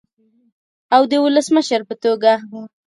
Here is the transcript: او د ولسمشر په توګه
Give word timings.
او 0.95 1.01
د 1.11 1.13
ولسمشر 1.25 1.81
په 1.89 1.95
توګه 2.03 2.33